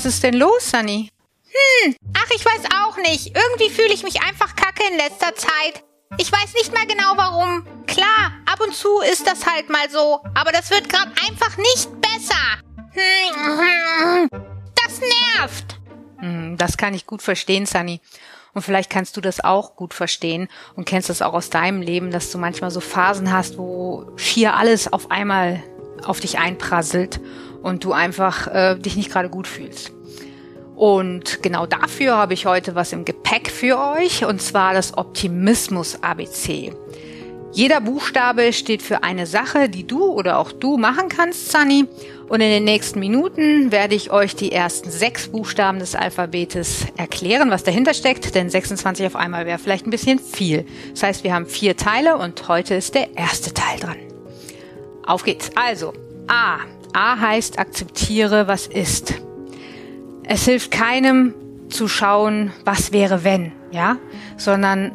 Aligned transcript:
was 0.00 0.14
ist 0.14 0.22
denn 0.22 0.34
los, 0.34 0.70
Sunny? 0.70 1.10
Hm, 1.44 1.94
ach, 2.14 2.30
ich 2.34 2.42
weiß 2.42 2.62
auch 2.82 2.96
nicht. 2.96 3.36
Irgendwie 3.36 3.68
fühle 3.68 3.92
ich 3.92 4.02
mich 4.02 4.22
einfach 4.22 4.56
kacke 4.56 4.82
in 4.90 4.96
letzter 4.96 5.34
Zeit. 5.34 5.84
Ich 6.16 6.32
weiß 6.32 6.54
nicht 6.54 6.72
mehr 6.72 6.86
genau 6.86 7.16
warum. 7.16 7.66
Klar, 7.86 8.32
ab 8.46 8.60
und 8.60 8.74
zu 8.74 9.00
ist 9.00 9.26
das 9.26 9.44
halt 9.44 9.68
mal 9.68 9.90
so, 9.90 10.20
aber 10.34 10.52
das 10.52 10.70
wird 10.70 10.88
gerade 10.88 11.12
einfach 11.28 11.56
nicht 11.58 11.90
besser. 12.00 12.69
Hm, 15.40 15.46
das 15.46 15.50
nervt. 15.50 15.80
Hm, 16.18 16.56
das 16.56 16.76
kann 16.76 16.94
ich 16.94 17.06
gut 17.06 17.22
verstehen, 17.22 17.66
Sunny. 17.66 18.00
Und 18.52 18.62
vielleicht 18.62 18.90
kannst 18.90 19.16
du 19.16 19.20
das 19.20 19.42
auch 19.42 19.76
gut 19.76 19.94
verstehen 19.94 20.48
und 20.74 20.84
kennst 20.84 21.08
das 21.08 21.22
auch 21.22 21.34
aus 21.34 21.50
deinem 21.50 21.82
Leben, 21.82 22.10
dass 22.10 22.30
du 22.32 22.38
manchmal 22.38 22.70
so 22.70 22.80
Phasen 22.80 23.32
hast, 23.32 23.58
wo 23.58 24.10
schier 24.16 24.56
alles 24.56 24.92
auf 24.92 25.10
einmal 25.10 25.62
auf 26.04 26.20
dich 26.20 26.38
einprasselt 26.38 27.20
und 27.62 27.84
du 27.84 27.92
einfach 27.92 28.48
äh, 28.48 28.76
dich 28.76 28.96
nicht 28.96 29.10
gerade 29.10 29.30
gut 29.30 29.46
fühlst. 29.46 29.92
Und 30.74 31.42
genau 31.42 31.66
dafür 31.66 32.16
habe 32.16 32.32
ich 32.34 32.46
heute 32.46 32.74
was 32.74 32.92
im 32.92 33.04
Gepäck 33.04 33.50
für 33.50 33.78
euch, 33.78 34.24
und 34.24 34.40
zwar 34.40 34.72
das 34.72 34.96
Optimismus 34.96 36.02
ABC. 36.02 36.72
Jeder 37.52 37.80
Buchstabe 37.80 38.52
steht 38.52 38.80
für 38.80 39.02
eine 39.02 39.26
Sache, 39.26 39.68
die 39.68 39.86
du 39.86 40.04
oder 40.06 40.38
auch 40.38 40.52
du 40.52 40.78
machen 40.78 41.08
kannst, 41.08 41.50
Sunny. 41.52 41.86
Und 42.30 42.40
in 42.40 42.48
den 42.48 42.62
nächsten 42.62 43.00
Minuten 43.00 43.72
werde 43.72 43.96
ich 43.96 44.12
euch 44.12 44.36
die 44.36 44.52
ersten 44.52 44.88
sechs 44.88 45.26
Buchstaben 45.26 45.80
des 45.80 45.96
Alphabetes 45.96 46.86
erklären, 46.96 47.50
was 47.50 47.64
dahinter 47.64 47.92
steckt, 47.92 48.36
denn 48.36 48.48
26 48.48 49.04
auf 49.04 49.16
einmal 49.16 49.46
wäre 49.46 49.58
vielleicht 49.58 49.84
ein 49.84 49.90
bisschen 49.90 50.20
viel. 50.20 50.64
Das 50.92 51.02
heißt, 51.02 51.24
wir 51.24 51.34
haben 51.34 51.46
vier 51.46 51.76
Teile 51.76 52.16
und 52.16 52.46
heute 52.46 52.76
ist 52.76 52.94
der 52.94 53.16
erste 53.16 53.52
Teil 53.52 53.80
dran. 53.80 53.96
Auf 55.04 55.24
geht's. 55.24 55.50
Also, 55.56 55.92
A. 56.28 56.58
A 56.92 57.18
heißt 57.18 57.58
akzeptiere, 57.58 58.46
was 58.46 58.68
ist. 58.68 59.14
Es 60.22 60.44
hilft 60.44 60.70
keinem 60.70 61.34
zu 61.68 61.88
schauen, 61.88 62.52
was 62.64 62.92
wäre 62.92 63.24
wenn, 63.24 63.50
ja, 63.72 63.96
sondern 64.36 64.92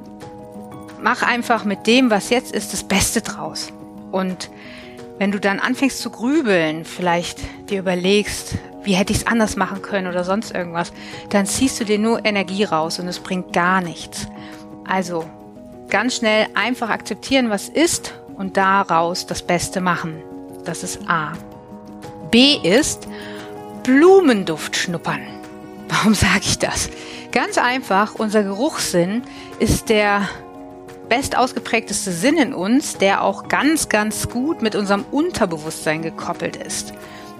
mach 1.01 1.21
einfach 1.21 1.65
mit 1.65 1.85
dem, 1.85 2.09
was 2.09 2.29
jetzt 2.29 2.53
ist, 2.53 2.71
das 2.71 2.87
Beste 2.87 3.19
draus. 3.19 3.73
Und 4.13 4.49
wenn 5.17 5.31
du 5.31 5.39
dann 5.39 5.59
anfängst 5.59 5.99
zu 5.99 6.09
grübeln, 6.09 6.85
vielleicht 6.85 7.39
dir 7.69 7.79
überlegst, 7.79 8.55
wie 8.83 8.93
hätte 8.93 9.13
ich 9.13 9.19
es 9.19 9.27
anders 9.27 9.55
machen 9.55 9.81
können 9.81 10.07
oder 10.07 10.23
sonst 10.23 10.53
irgendwas, 10.53 10.91
dann 11.29 11.45
ziehst 11.45 11.79
du 11.79 11.85
dir 11.85 11.99
nur 11.99 12.25
Energie 12.25 12.63
raus 12.63 12.99
und 12.99 13.07
es 13.07 13.19
bringt 13.19 13.53
gar 13.53 13.81
nichts. 13.81 14.27
Also 14.87 15.25
ganz 15.89 16.17
schnell 16.17 16.47
einfach 16.53 16.89
akzeptieren, 16.89 17.49
was 17.49 17.69
ist 17.69 18.13
und 18.37 18.57
daraus 18.57 19.25
das 19.25 19.41
Beste 19.41 19.81
machen. 19.81 20.21
Das 20.65 20.83
ist 20.83 20.99
A. 21.07 21.33
B 22.31 22.57
ist 22.61 23.07
Blumenduft 23.83 24.75
schnuppern. 24.75 25.21
Warum 25.89 26.13
sage 26.13 26.41
ich 26.41 26.59
das? 26.59 26.89
Ganz 27.31 27.57
einfach, 27.57 28.15
unser 28.15 28.43
Geruchssinn 28.43 29.23
ist 29.59 29.89
der 29.89 30.27
best 31.07 31.37
ausgeprägteste 31.37 32.11
Sinn 32.11 32.37
in 32.37 32.53
uns, 32.53 32.97
der 32.97 33.23
auch 33.23 33.47
ganz, 33.47 33.89
ganz 33.89 34.29
gut 34.29 34.61
mit 34.61 34.75
unserem 34.75 35.05
Unterbewusstsein 35.11 36.01
gekoppelt 36.01 36.55
ist. 36.55 36.93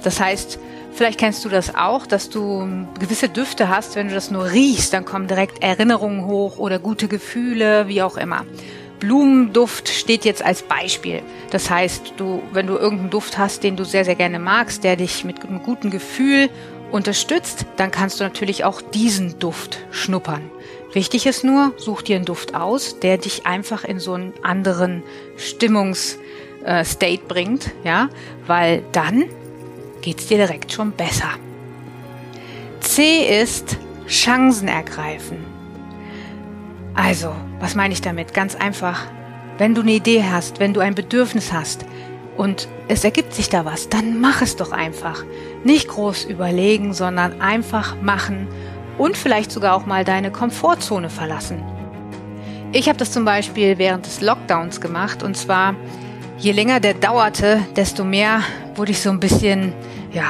Das 0.04 0.20
heißt, 0.20 0.60
vielleicht 0.94 1.20
kennst 1.20 1.44
du 1.46 1.50
das 1.50 1.76
auch, 1.76 2.06
dass 2.06 2.30
du 2.30 2.86
gewisse 3.00 3.30
Düfte 3.30 3.70
hast, 3.70 3.96
wenn 3.96 4.08
du 4.08 4.14
das 4.14 4.32
nur 4.32 4.52
riechst, 4.52 4.94
dann 4.94 5.06
kommen 5.06 5.28
direkt 5.28 5.64
Erinnerungen 5.64 6.25
hoch 6.25 6.58
oder 6.58 6.80
gute 6.80 7.08
Gefühle, 7.08 7.88
wie 7.88 8.02
auch 8.02 8.18
immer. 8.18 8.46
Blumenduft 9.00 9.90
steht 9.90 10.25
jetzt 10.25 10.44
als 10.44 10.64
Beispiel. 10.64 11.22
Das 11.52 11.70
heißt, 11.70 12.14
du, 12.18 12.42
wenn 12.54 12.68
du 12.68 12.75
irgendeinen 12.75 13.09
Duft 13.09 13.38
hast, 13.38 13.64
den 13.64 13.75
du 13.75 13.84
sehr, 13.84 14.06
sehr 14.06 14.16
gerne 14.16 14.40
magst, 14.40 14.84
der 14.84 14.96
dich 14.96 15.24
mit 15.25 15.44
einem 15.44 15.62
guten 15.62 15.90
Gefühl 15.90 16.50
unterstützt, 16.92 17.66
dann 17.78 17.92
kannst 17.92 18.20
du 18.20 18.24
natürlich 18.24 18.64
auch 18.64 18.81
diesen 18.81 19.38
Duft 19.40 19.80
schnuppern. 19.92 20.50
Wichtig 20.95 21.25
ist 21.25 21.44
nur, 21.44 21.73
such 21.75 22.03
dir 22.03 22.16
einen 22.16 22.23
Duft 22.23 22.56
aus, 22.56 23.01
der 23.01 23.17
dich 23.17 23.45
einfach 23.45 23.83
in 23.83 24.00
so 24.00 24.13
einen 24.13 24.31
anderen 24.44 25.03
Stimmungsstate 25.35 26.17
äh, 27.06 27.28
bringt, 27.28 27.72
ja, 27.83 28.07
weil 28.47 28.81
dann 28.94 29.25
geht's 30.01 30.28
dir 30.28 30.38
direkt 30.38 30.72
schon 30.72 30.94
besser. 30.94 31.31
C 32.79 33.41
ist 33.41 33.78
Chancen 34.07 34.69
ergreifen. 34.69 35.39
Also, 36.94 37.35
was 37.59 37.75
meine 37.75 37.94
ich 37.94 38.00
damit? 38.00 38.33
Ganz 38.33 38.56
einfach. 38.56 39.03
Wenn 39.57 39.75
du 39.75 39.81
eine 39.81 39.91
Idee 39.91 40.23
hast, 40.23 40.62
wenn 40.62 40.73
du 40.73 40.79
ein 40.79 40.95
Bedürfnis 40.95 41.51
hast 41.51 41.85
und 42.38 42.69
es 42.88 43.03
ergibt 43.03 43.33
sich 43.33 43.50
da 43.50 43.66
was, 43.66 43.89
dann 43.89 44.22
mach 44.22 44.41
es 44.41 44.56
doch 44.56 44.72
einfach. 44.72 45.25
Nicht 45.66 45.89
groß 45.89 46.23
überlegen, 46.23 46.94
sondern 46.94 47.41
einfach 47.41 48.01
machen 48.01 48.47
und 48.97 49.17
vielleicht 49.17 49.51
sogar 49.51 49.75
auch 49.75 49.85
mal 49.85 50.03
deine 50.03 50.31
Komfortzone 50.31 51.09
verlassen. 51.09 51.63
Ich 52.72 52.89
habe 52.89 52.97
das 52.97 53.11
zum 53.11 53.25
Beispiel 53.25 53.78
während 53.78 54.06
des 54.06 54.22
Lockdowns 54.22 54.81
gemacht 54.81 55.23
und 55.23 55.38
zwar 55.38 55.75
je 56.38 56.51
länger 56.51 56.79
der 56.79 56.94
dauerte, 56.94 57.59
desto 57.75 58.03
mehr 58.03 58.41
wurde 58.75 58.91
ich 58.91 59.01
so 59.01 59.09
ein 59.09 59.19
bisschen 59.19 59.73
ja 60.11 60.25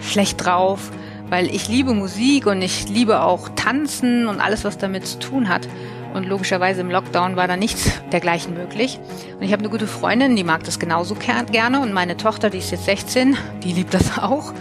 schlecht 0.00 0.44
drauf, 0.44 0.90
weil 1.28 1.54
ich 1.54 1.68
liebe 1.68 1.94
Musik 1.94 2.46
und 2.46 2.62
ich 2.62 2.88
liebe 2.88 3.22
auch 3.22 3.48
Tanzen 3.50 4.26
und 4.26 4.40
alles, 4.40 4.64
was 4.64 4.78
damit 4.78 5.06
zu 5.06 5.18
tun 5.18 5.48
hat. 5.48 5.68
Und 6.12 6.26
logischerweise 6.26 6.80
im 6.80 6.90
Lockdown 6.90 7.36
war 7.36 7.46
da 7.46 7.56
nichts 7.56 8.00
dergleichen 8.10 8.54
möglich. 8.54 8.98
Und 9.38 9.44
ich 9.44 9.52
habe 9.52 9.60
eine 9.60 9.70
gute 9.70 9.86
Freundin, 9.86 10.34
die 10.34 10.42
mag 10.42 10.64
das 10.64 10.80
genauso 10.80 11.14
gerne. 11.14 11.80
Und 11.80 11.92
meine 11.92 12.16
Tochter, 12.16 12.50
die 12.50 12.58
ist 12.58 12.72
jetzt 12.72 12.86
16, 12.86 13.36
die 13.62 13.72
liebt 13.72 13.94
das 13.94 14.18
auch. 14.22 14.52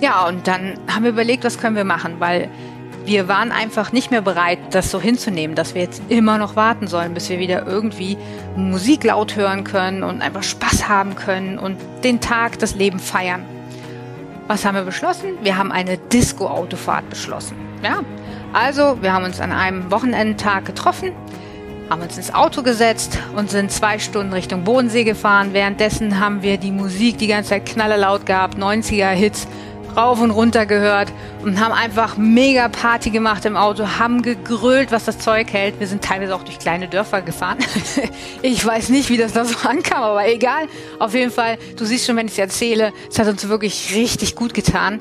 Ja, 0.00 0.26
und 0.26 0.48
dann 0.48 0.78
haben 0.92 1.04
wir 1.04 1.10
überlegt, 1.10 1.44
was 1.44 1.58
können 1.58 1.76
wir 1.76 1.84
machen, 1.84 2.16
weil 2.18 2.50
wir 3.06 3.28
waren 3.28 3.52
einfach 3.52 3.92
nicht 3.92 4.10
mehr 4.10 4.20
bereit, 4.20 4.58
das 4.70 4.90
so 4.90 5.00
hinzunehmen, 5.00 5.54
dass 5.54 5.74
wir 5.74 5.82
jetzt 5.82 6.02
immer 6.08 6.38
noch 6.38 6.56
warten 6.56 6.88
sollen, 6.88 7.14
bis 7.14 7.28
wir 7.30 7.38
wieder 7.38 7.66
irgendwie 7.66 8.18
Musik 8.56 9.04
laut 9.04 9.36
hören 9.36 9.62
können 9.64 10.02
und 10.02 10.22
einfach 10.22 10.42
Spaß 10.42 10.88
haben 10.88 11.14
können 11.14 11.58
und 11.58 11.78
den 12.02 12.20
Tag, 12.20 12.58
das 12.58 12.74
Leben 12.74 12.98
feiern. 12.98 13.44
Was 14.48 14.64
haben 14.64 14.74
wir 14.74 14.82
beschlossen? 14.82 15.38
Wir 15.42 15.56
haben 15.56 15.72
eine 15.72 15.98
Disco-Autofahrt 15.98 17.08
beschlossen. 17.08 17.56
Ja, 17.82 18.00
also 18.52 18.98
wir 19.00 19.12
haben 19.12 19.24
uns 19.24 19.40
an 19.40 19.52
einem 19.52 19.90
Wochenendtag 19.90 20.64
getroffen, 20.64 21.12
haben 21.88 22.02
uns 22.02 22.16
ins 22.16 22.34
Auto 22.34 22.62
gesetzt 22.62 23.18
und 23.36 23.50
sind 23.50 23.70
zwei 23.70 23.98
Stunden 23.98 24.32
Richtung 24.32 24.64
Bodensee 24.64 25.04
gefahren. 25.04 25.50
Währenddessen 25.52 26.18
haben 26.18 26.42
wir 26.42 26.58
die 26.58 26.72
Musik 26.72 27.18
die 27.18 27.28
ganze 27.28 27.50
Zeit 27.50 27.66
knallerlaut 27.66 28.26
gehabt, 28.26 28.58
90er-Hits 28.58 29.46
rauf 29.96 30.20
und 30.20 30.30
runter 30.30 30.66
gehört 30.66 31.12
und 31.42 31.60
haben 31.60 31.72
einfach 31.72 32.16
mega 32.16 32.68
Party 32.68 33.10
gemacht 33.10 33.44
im 33.44 33.56
Auto, 33.56 33.86
haben 33.98 34.22
gegrölt, 34.22 34.92
was 34.92 35.04
das 35.04 35.18
Zeug 35.18 35.52
hält. 35.52 35.78
Wir 35.80 35.86
sind 35.86 36.02
teilweise 36.02 36.34
auch 36.34 36.42
durch 36.42 36.58
kleine 36.58 36.88
Dörfer 36.88 37.22
gefahren. 37.22 37.58
ich 38.42 38.64
weiß 38.64 38.88
nicht, 38.88 39.10
wie 39.10 39.16
das 39.16 39.32
da 39.32 39.44
so 39.44 39.68
ankam, 39.68 40.02
aber 40.02 40.28
egal. 40.28 40.66
Auf 40.98 41.14
jeden 41.14 41.30
Fall, 41.30 41.58
du 41.76 41.84
siehst 41.84 42.06
schon, 42.06 42.16
wenn 42.16 42.26
ich 42.26 42.32
es 42.32 42.38
erzähle, 42.38 42.92
es 43.10 43.18
hat 43.18 43.28
uns 43.28 43.48
wirklich 43.48 43.94
richtig 43.94 44.34
gut 44.34 44.54
getan. 44.54 45.00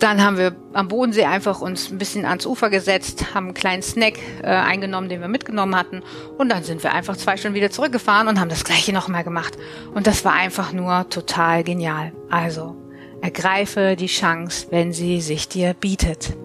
Dann 0.00 0.22
haben 0.22 0.36
wir 0.36 0.56
am 0.72 0.88
Bodensee 0.88 1.24
einfach 1.24 1.60
uns 1.60 1.90
ein 1.90 1.98
bisschen 1.98 2.24
ans 2.26 2.46
Ufer 2.46 2.68
gesetzt, 2.68 3.34
haben 3.34 3.46
einen 3.46 3.54
kleinen 3.54 3.82
Snack 3.82 4.14
äh, 4.42 4.48
eingenommen, 4.48 5.08
den 5.08 5.20
wir 5.20 5.28
mitgenommen 5.28 5.76
hatten. 5.76 6.02
Und 6.36 6.50
dann 6.50 6.64
sind 6.64 6.82
wir 6.82 6.92
einfach 6.92 7.16
zwei 7.16 7.36
Stunden 7.36 7.54
wieder 7.54 7.70
zurückgefahren 7.70 8.28
und 8.28 8.40
haben 8.40 8.48
das 8.48 8.64
gleiche 8.64 8.92
nochmal 8.92 9.24
gemacht. 9.24 9.56
Und 9.94 10.06
das 10.06 10.24
war 10.24 10.32
einfach 10.32 10.72
nur 10.72 11.08
total 11.08 11.62
genial. 11.62 12.12
Also, 12.28 12.76
Ergreife 13.24 13.96
die 13.96 14.06
Chance, 14.06 14.66
wenn 14.68 14.92
sie 14.92 15.22
sich 15.22 15.48
dir 15.48 15.72
bietet. 15.72 16.36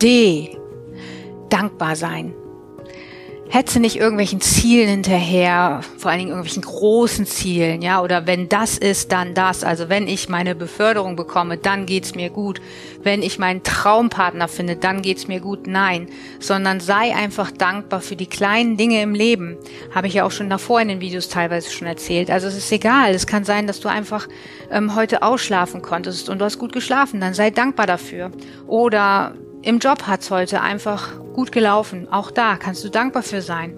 D. 0.00 0.56
Dankbar 1.50 1.94
sein 1.94 2.32
hetze 3.50 3.80
nicht 3.80 3.96
irgendwelchen 3.96 4.40
Zielen 4.40 4.88
hinterher, 4.88 5.80
vor 5.98 6.10
allen 6.10 6.20
Dingen 6.20 6.30
irgendwelchen 6.30 6.62
großen 6.62 7.26
Zielen, 7.26 7.82
ja, 7.82 8.00
oder 8.00 8.26
wenn 8.28 8.48
das 8.48 8.78
ist, 8.78 9.10
dann 9.10 9.34
das. 9.34 9.64
Also 9.64 9.88
wenn 9.88 10.06
ich 10.06 10.28
meine 10.28 10.54
Beförderung 10.54 11.16
bekomme, 11.16 11.58
dann 11.58 11.84
geht's 11.84 12.14
mir 12.14 12.30
gut. 12.30 12.60
Wenn 13.02 13.22
ich 13.22 13.40
meinen 13.40 13.64
Traumpartner 13.64 14.46
finde, 14.46 14.76
dann 14.76 15.02
geht's 15.02 15.26
mir 15.26 15.40
gut. 15.40 15.66
Nein, 15.66 16.08
sondern 16.38 16.78
sei 16.78 17.12
einfach 17.14 17.50
dankbar 17.50 18.00
für 18.00 18.14
die 18.14 18.28
kleinen 18.28 18.76
Dinge 18.76 19.02
im 19.02 19.14
Leben. 19.14 19.56
Habe 19.92 20.06
ich 20.06 20.14
ja 20.14 20.24
auch 20.24 20.30
schon 20.30 20.48
davor 20.48 20.80
in 20.80 20.86
den 20.86 21.00
Videos 21.00 21.28
teilweise 21.28 21.72
schon 21.72 21.88
erzählt. 21.88 22.30
Also 22.30 22.46
es 22.46 22.56
ist 22.56 22.70
egal. 22.70 23.14
Es 23.14 23.26
kann 23.26 23.44
sein, 23.44 23.66
dass 23.66 23.80
du 23.80 23.88
einfach 23.88 24.28
ähm, 24.70 24.94
heute 24.94 25.24
ausschlafen 25.24 25.82
konntest 25.82 26.28
und 26.28 26.38
du 26.38 26.44
hast 26.44 26.58
gut 26.58 26.72
geschlafen. 26.72 27.20
Dann 27.20 27.34
sei 27.34 27.50
dankbar 27.50 27.88
dafür. 27.88 28.30
Oder 28.68 29.34
im 29.62 29.78
Job 29.78 30.06
hat's 30.06 30.30
heute 30.30 30.60
einfach 30.60 31.12
gut 31.34 31.52
gelaufen. 31.52 32.08
Auch 32.10 32.30
da 32.30 32.56
kannst 32.56 32.84
du 32.84 32.88
dankbar 32.88 33.22
für 33.22 33.42
sein. 33.42 33.76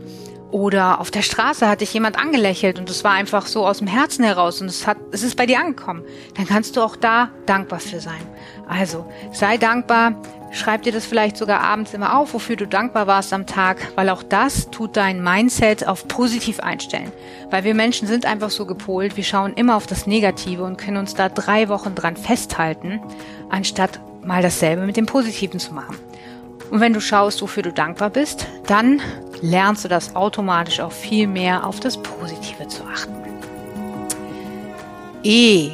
Oder 0.50 1.00
auf 1.00 1.10
der 1.10 1.22
Straße 1.22 1.66
hat 1.66 1.80
dich 1.80 1.94
jemand 1.94 2.18
angelächelt 2.18 2.78
und 2.78 2.90
es 2.90 3.04
war 3.04 3.12
einfach 3.12 3.46
so 3.46 3.66
aus 3.66 3.78
dem 3.78 3.86
Herzen 3.86 4.22
heraus 4.22 4.60
und 4.60 4.66
es 4.66 4.86
hat, 4.86 4.98
es 5.10 5.22
ist 5.22 5.34
bei 5.34 5.46
dir 5.46 5.58
angekommen. 5.58 6.04
Dann 6.36 6.46
kannst 6.46 6.76
du 6.76 6.82
auch 6.82 6.94
da 6.94 7.30
dankbar 7.46 7.80
für 7.80 8.00
sein. 8.00 8.20
Also, 8.68 9.10
sei 9.32 9.56
dankbar. 9.56 10.14
Schreib 10.50 10.82
dir 10.82 10.92
das 10.92 11.06
vielleicht 11.06 11.38
sogar 11.38 11.60
abends 11.60 11.94
immer 11.94 12.18
auf, 12.18 12.34
wofür 12.34 12.56
du 12.56 12.66
dankbar 12.66 13.06
warst 13.06 13.32
am 13.32 13.46
Tag, 13.46 13.78
weil 13.96 14.10
auch 14.10 14.22
das 14.22 14.70
tut 14.70 14.98
dein 14.98 15.24
Mindset 15.24 15.88
auf 15.88 16.06
positiv 16.06 16.60
einstellen. 16.60 17.10
Weil 17.48 17.64
wir 17.64 17.74
Menschen 17.74 18.06
sind 18.06 18.26
einfach 18.26 18.50
so 18.50 18.66
gepolt, 18.66 19.16
wir 19.16 19.24
schauen 19.24 19.54
immer 19.54 19.76
auf 19.76 19.86
das 19.86 20.06
Negative 20.06 20.64
und 20.64 20.76
können 20.76 20.98
uns 20.98 21.14
da 21.14 21.30
drei 21.30 21.70
Wochen 21.70 21.94
dran 21.94 22.18
festhalten, 22.18 23.00
anstatt 23.48 23.98
mal 24.24 24.42
dasselbe 24.42 24.86
mit 24.86 24.96
dem 24.96 25.06
Positiven 25.06 25.60
zu 25.60 25.72
machen. 25.74 25.96
Und 26.70 26.80
wenn 26.80 26.92
du 26.92 27.00
schaust, 27.00 27.42
wofür 27.42 27.62
du 27.62 27.72
dankbar 27.72 28.10
bist, 28.10 28.46
dann 28.66 29.00
lernst 29.40 29.84
du 29.84 29.88
das 29.88 30.16
automatisch 30.16 30.80
auch 30.80 30.92
viel 30.92 31.26
mehr 31.26 31.66
auf 31.66 31.80
das 31.80 32.00
Positive 32.00 32.68
zu 32.68 32.82
achten. 32.84 33.14
E. 35.24 35.72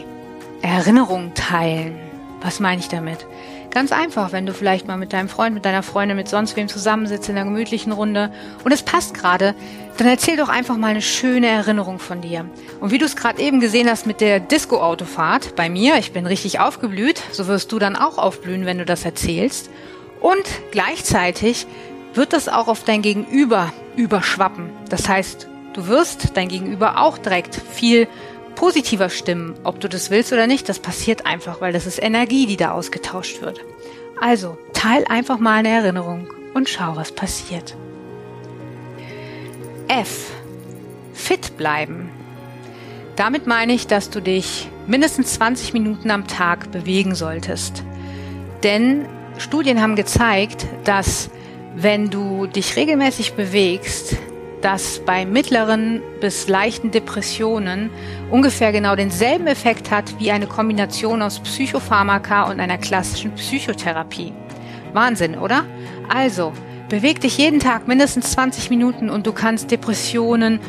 Erinnerung 0.61 1.33
teilen. 1.35 1.99
Was 2.41 2.61
meine 2.61 2.81
ich 2.81 2.89
damit? 2.89 3.27
Ganz 3.71 3.93
einfach, 3.93 4.33
wenn 4.33 4.47
du 4.47 4.55
vielleicht 4.55 4.89
mal 4.89 4.97
mit 4.97 5.13
deinem 5.13 5.29
Freund, 5.29 5.55
mit 5.55 5.65
deiner 5.65 5.83
Freundin, 5.83 6.17
mit 6.17 6.29
sonst 6.29 6.57
wem 6.57 6.69
zusammensitzt 6.69 7.29
in 7.29 7.37
einer 7.37 7.45
gemütlichen 7.45 7.93
Runde 7.93 8.33
und 8.65 8.73
es 8.73 8.83
passt 8.83 9.15
gerade, 9.15 9.55
dann 9.99 10.07
erzähl 10.07 10.37
doch 10.37 10.49
einfach 10.49 10.77
mal 10.77 10.89
eine 10.89 11.03
schöne 11.03 11.49
Erinnerung 11.49 11.99
von 11.99 12.21
dir. 12.23 12.47
Und 12.81 12.93
wie 12.93 12.99
du 12.99 13.05
es 13.05 13.15
gerade 13.15 13.43
eben 13.43 13.61
gesehen 13.61 13.89
hast 13.89 14.07
mit 14.07 14.21
der 14.21 14.41
Disco-Autofahrt 14.41 15.55
bei 15.55 15.69
mir, 15.69 15.97
ich 15.97 16.13
bin 16.13 16.27
richtig 16.27 16.61
aufgeblüht, 16.61 17.21
so 17.31 17.47
wirst 17.47 17.71
du 17.71 17.79
dann 17.79 17.97
auch 17.97 18.17
aufblühen, 18.17 18.65
wenn 18.65 18.79
du 18.79 18.87
das 18.87 19.05
erzählst. 19.05 19.71
Und 20.21 20.45
gleichzeitig 20.71 21.67
wird 22.15 22.33
das 22.33 22.49
auch 22.49 22.69
auf 22.69 22.85
dein 22.85 23.03
Gegenüber 23.03 23.73
überschwappen. 23.97 24.71
Das 24.89 25.09
heißt, 25.09 25.47
du 25.75 25.89
wirst 25.89 26.37
dein 26.37 26.49
Gegenüber 26.49 27.01
auch 27.01 27.19
direkt 27.19 27.61
viel 27.71 28.09
positiver 28.59 29.09
stimmen, 29.09 29.55
ob 29.63 29.79
du 29.79 29.89
das 29.89 30.11
willst 30.11 30.33
oder 30.33 30.49
nicht. 30.49 30.69
Das 30.69 30.81
passiert 30.81 31.27
einfach, 31.27 31.61
weil 31.61 31.73
das 31.73 31.87
ist 31.87 32.03
Energie, 32.03 32.45
die 32.45 32.57
da 32.57 32.73
ausgetauscht 32.73 33.41
wird. 33.41 33.61
Also, 34.21 34.59
teil 34.73 35.05
einfach 35.09 35.39
mal 35.39 35.61
eine 35.61 35.69
Erinnerung 35.69 36.27
und 36.55 36.69
schau, 36.69 36.97
was 36.97 37.13
passiert. 37.13 37.77
F. 39.87 40.33
Fit 41.15 41.57
bleiben. 41.57 42.11
Damit 43.15 43.47
meine 43.47 43.75
ich, 43.75 43.87
dass 43.87 44.11
du 44.11 44.21
dich 44.21 44.69
mindestens 44.89 45.35
20 45.35 45.73
Minuten 45.73 46.11
am 46.11 46.27
Tag 46.27 46.73
bewegen 46.73 47.15
solltest. 47.15 47.85
Denn 48.65 49.07
Studien 49.39 49.81
haben 49.81 49.95
gezeigt, 49.95 50.67
dass 50.83 51.31
wenn 51.77 52.11
du 52.11 52.49
dich 52.49 52.75
regelmäßig 52.75 53.35
bewegst, 53.35 54.17
das 54.63 55.01
bei 55.05 55.25
mittleren 55.25 56.03
bis 56.21 56.49
leichten 56.49 56.91
Depressionen 56.91 57.91
ungefähr 58.31 58.73
genau 58.73 58.97
denselben 58.97 59.47
Effekt 59.47 59.91
hat 59.91 60.19
wie 60.19 60.31
eine 60.31 60.47
Kombination 60.47 61.23
aus 61.23 61.41
Psychopharmaka 61.41 62.51
und 62.51 62.61
einer 62.61 62.79
klassischen 62.79 63.35
Psychotherapie. 63.35 64.33
Wahnsinn, 64.93 65.37
oder? 65.37 65.65
Also, 66.09 66.53
beweg 66.89 67.21
dich 67.21 67.39
jeden 67.39 67.61
Tag 67.61 67.87
mindestens 67.87 68.33
20 68.33 68.71
Minuten 68.71 69.11
und 69.11 69.27
du 69.27 69.33
kannst 69.33 69.71
Depressionen, 69.71 70.61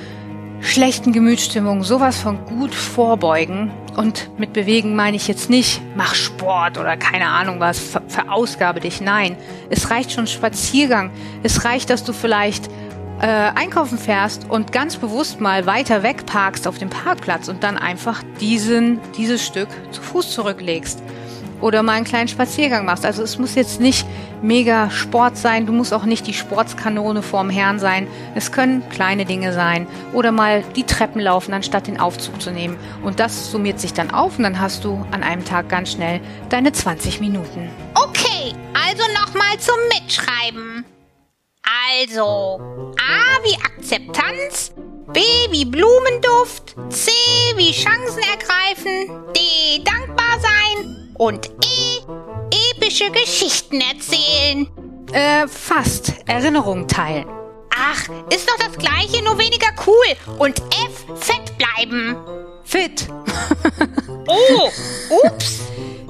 schlechten 0.61 1.13
Gemütsstimmungen 1.13 1.83
sowas 1.83 2.19
von 2.19 2.45
gut 2.45 2.73
vorbeugen. 2.73 3.71
Und 3.95 4.29
mit 4.37 4.53
bewegen 4.53 4.95
meine 4.95 5.17
ich 5.17 5.27
jetzt 5.27 5.49
nicht, 5.49 5.81
mach 5.95 6.15
Sport 6.15 6.77
oder 6.77 6.95
keine 6.97 7.27
Ahnung 7.27 7.59
was, 7.59 7.79
ver 7.79 8.01
verausgabe 8.07 8.79
dich. 8.79 9.01
Nein, 9.01 9.35
es 9.69 9.89
reicht 9.89 10.11
schon 10.11 10.27
Spaziergang. 10.27 11.11
Es 11.43 11.65
reicht, 11.65 11.89
dass 11.89 12.03
du 12.03 12.13
vielleicht 12.13 12.69
äh, 13.21 13.25
einkaufen 13.25 13.97
fährst 13.97 14.49
und 14.49 14.71
ganz 14.71 14.97
bewusst 14.97 15.41
mal 15.41 15.65
weiter 15.65 16.03
weg 16.03 16.25
parkst 16.25 16.67
auf 16.67 16.77
dem 16.77 16.89
Parkplatz 16.89 17.47
und 17.47 17.63
dann 17.63 17.77
einfach 17.77 18.23
diesen, 18.39 18.99
dieses 19.17 19.45
Stück 19.45 19.69
zu 19.91 20.01
Fuß 20.01 20.31
zurücklegst 20.31 21.01
oder 21.61 21.83
mal 21.83 21.93
einen 21.93 22.05
kleinen 22.05 22.27
Spaziergang 22.27 22.85
machst. 22.85 23.05
Also 23.05 23.23
es 23.23 23.37
muss 23.37 23.55
jetzt 23.55 23.81
nicht 23.81 24.05
mega 24.41 24.89
Sport 24.89 25.37
sein, 25.37 25.65
du 25.65 25.73
musst 25.73 25.93
auch 25.93 26.05
nicht 26.05 26.27
die 26.27 26.33
Sportskanone 26.33 27.21
vorm 27.21 27.49
Herrn 27.49 27.79
sein. 27.79 28.07
Es 28.35 28.51
können 28.51 28.87
kleine 28.89 29.25
Dinge 29.25 29.53
sein 29.53 29.87
oder 30.13 30.31
mal 30.31 30.63
die 30.75 30.83
Treppen 30.83 31.19
laufen, 31.21 31.53
anstatt 31.53 31.87
den 31.87 31.99
Aufzug 31.99 32.41
zu 32.41 32.51
nehmen. 32.51 32.77
Und 33.03 33.19
das 33.19 33.51
summiert 33.51 33.79
sich 33.79 33.93
dann 33.93 34.11
auf 34.11 34.37
und 34.37 34.43
dann 34.43 34.59
hast 34.59 34.83
du 34.83 35.05
an 35.11 35.23
einem 35.23 35.43
Tag 35.43 35.69
ganz 35.69 35.91
schnell 35.91 36.21
deine 36.49 36.71
20 36.71 37.19
Minuten. 37.19 37.69
Okay, 37.95 38.53
also 38.73 39.03
nochmal 39.13 39.57
zum 39.59 39.75
Mitschreiben. 39.93 40.85
Also, 41.69 42.59
A 42.97 43.43
wie 43.43 43.55
Akzeptanz, 43.63 44.71
B 45.13 45.19
wie 45.51 45.65
Blumenduft, 45.65 46.75
C 46.89 47.11
wie 47.55 47.71
Chancen 47.71 48.23
ergreifen, 48.23 49.33
D 49.35 49.83
dankbar 49.83 50.39
sein 50.39 51.13
und 51.15 51.51
E, 51.63 52.01
epische 52.71 53.11
Geschichten 53.11 53.81
erzählen. 53.81 54.67
Äh, 55.11 55.47
fast. 55.47 56.13
Erinnerung 56.25 56.87
teilen. 56.87 57.27
Ach, 57.75 58.03
ist 58.33 58.49
doch 58.49 58.57
das 58.57 58.77
gleiche, 58.77 59.23
nur 59.23 59.37
weniger 59.37 59.69
cool. 59.85 60.37
Und 60.39 60.59
F, 60.59 61.05
fett 61.19 61.57
bleiben. 61.57 62.15
Fit. 62.63 63.07
oh, 64.27 64.69
ups. 65.25 65.59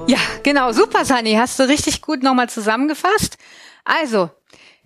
Ja, 0.06 0.18
genau. 0.42 0.72
Super, 0.72 1.04
Sani. 1.04 1.34
Hast 1.34 1.58
du 1.58 1.68
richtig 1.68 2.00
gut 2.02 2.22
nochmal 2.22 2.48
zusammengefasst. 2.48 3.36
Also, 3.84 4.30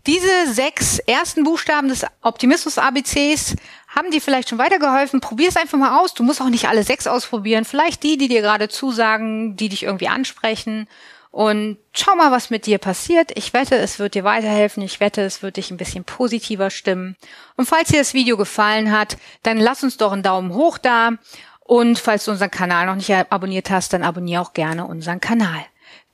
diese 0.07 0.53
sechs 0.53 0.99
ersten 0.99 1.45
Buchstaben 1.45 1.89
des 1.89 2.05
Optimismus-ABCs 2.23 3.57
haben 3.89 4.11
dir 4.11 4.21
vielleicht 4.21 4.51
schon 4.51 4.59
weitergeholfen? 4.59 5.21
Probier 5.21 5.49
es 5.49 5.57
einfach 5.57 5.79
mal 5.79 5.99
aus. 6.01 6.15
Du 6.15 6.23
musst 6.23 6.43
auch 6.43 6.51
nicht 6.51 6.69
alle 6.69 6.83
sechs 6.83 7.07
ausprobieren. 7.07 7.65
Vielleicht 7.65 8.03
die, 8.03 8.19
die 8.19 8.29
dir 8.29 8.43
gerade 8.43 8.69
zusagen, 8.69 9.57
die 9.57 9.69
dich 9.69 9.85
irgendwie 9.85 10.09
ansprechen. 10.09 10.89
Und 11.31 11.79
schau 11.93 12.15
mal, 12.15 12.31
was 12.31 12.51
mit 12.51 12.67
dir 12.67 12.79
passiert. 12.79 13.33
Ich 13.35 13.53
wette, 13.55 13.77
es 13.77 13.99
wird 13.99 14.15
dir 14.15 14.25
weiterhelfen. 14.25 14.83
Ich 14.83 15.01
wette, 15.01 15.23
es 15.23 15.43
wird 15.43 15.57
dich 15.57 15.71
ein 15.71 15.79
bisschen 15.79 16.05
positiver 16.05 16.71
stimmen. 16.71 17.17
Und 17.57 17.67
falls 17.67 17.89
dir 17.89 17.99
das 17.99 18.15
Video 18.15 18.37
gefallen 18.37 18.93
hat, 18.93 19.17
dann 19.43 19.59
lass 19.59 19.83
uns 19.83 19.97
doch 19.97 20.13
einen 20.13 20.23
Daumen 20.23 20.55
hoch 20.55 20.79
da. 20.79 21.13
Und 21.61 21.99
falls 21.99 22.27
du 22.27 22.31
unseren 22.31 22.51
Kanal 22.51 22.87
noch 22.87 22.95
nicht 22.95 23.11
abonniert 23.11 23.71
hast, 23.71 23.95
dann 23.95 24.05
abonniere 24.05 24.43
auch 24.43 24.53
gerne 24.53 24.87
unseren 24.87 25.21
Kanal. 25.21 25.65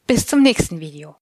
Bis 0.07 0.27
zum 0.27 0.43
nächsten 0.43 0.81
Video. 0.81 1.17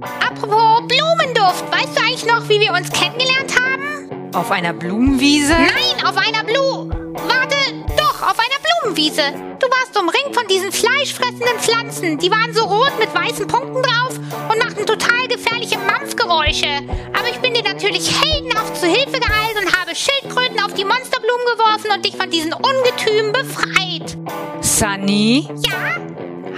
Apropos 0.00 0.82
Blumenduft, 0.88 1.70
weißt 1.70 1.96
du 1.96 2.00
eigentlich 2.00 2.24
noch, 2.24 2.48
wie 2.48 2.60
wir 2.60 2.72
uns 2.72 2.90
kennengelernt 2.90 3.54
haben? 3.60 4.34
Auf 4.34 4.50
einer 4.50 4.72
Blumenwiese? 4.72 5.52
Nein, 5.52 6.04
auf 6.04 6.16
einer 6.16 6.44
Blu... 6.44 6.88
Warte, 7.12 7.56
doch, 7.96 8.22
auf 8.22 8.38
einer 8.38 8.60
Blumenwiese. 8.82 9.22
Du 9.58 9.66
warst 9.66 9.98
umringt 9.98 10.34
von 10.34 10.46
diesen 10.48 10.72
fleischfressenden 10.72 11.58
Pflanzen. 11.58 12.18
Die 12.18 12.30
waren 12.30 12.54
so 12.54 12.64
rot 12.64 12.92
mit 12.98 13.14
weißen 13.14 13.46
Punkten 13.46 13.82
drauf 13.82 14.18
und 14.50 14.58
machten 14.58 14.86
total 14.86 15.28
gefährliche 15.28 15.76
Mampfgeräusche. 15.78 16.80
Aber 17.18 17.28
ich 17.28 17.38
bin 17.38 17.52
dir 17.52 17.64
natürlich 17.64 18.10
heldenhaft 18.22 18.76
zu 18.76 18.86
Hilfe 18.86 19.20
geeilt 19.20 19.56
und 19.60 19.78
habe 19.78 19.94
Schildkröten 19.94 20.60
auf 20.60 20.72
die 20.74 20.84
Monsterblumen 20.84 21.46
geworfen 21.52 21.90
und 21.94 22.04
dich 22.04 22.16
von 22.16 22.30
diesen 22.30 22.54
Ungetümen 22.54 23.32
befreit. 23.32 24.16
Sunny? 24.60 25.48
Ja? 25.68 26.09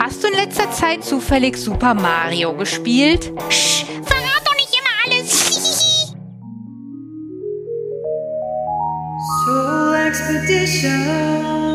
Hast 0.04 0.25
du 0.25 0.26
in 0.26 0.35
letzter 0.35 0.68
Zeit 0.73 1.04
zufällig 1.04 1.56
Super 1.56 1.94
Mario 1.94 2.56
gespielt? 2.56 3.32
Sch, 3.49 3.85
verrat 4.02 4.42
doch 4.44 4.56
nicht 4.56 4.75
immer 4.75 4.90
alles. 5.04 6.02
Soul 9.44 9.94
Expedition. 10.09 11.72